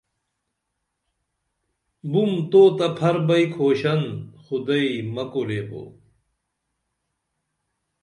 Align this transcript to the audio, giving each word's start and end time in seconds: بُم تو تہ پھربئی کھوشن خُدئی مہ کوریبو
بُم 2.11 2.31
تو 2.49 2.61
تہ 2.77 2.87
پھربئی 2.97 3.45
کھوشن 3.53 4.01
خُدئی 4.43 4.89
مہ 5.13 5.23
کوریبو 5.31 5.83